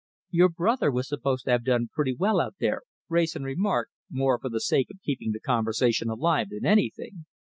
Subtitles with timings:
[0.31, 4.49] "Your brother was supposed to have done pretty well out there," Wrayson remarked, more for
[4.49, 7.27] the sake of keeping the conversation alive than anything.